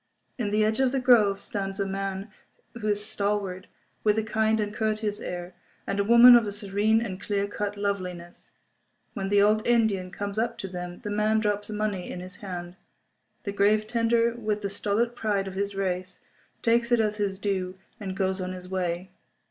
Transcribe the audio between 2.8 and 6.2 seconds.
is stalwart, with a kind and courteous air, and a